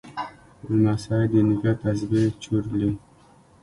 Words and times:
لمسی 0.69 1.21
د 1.31 1.33
نیکه 1.47 1.71
تسبیح 1.81 2.25
چورلي. 2.43 2.91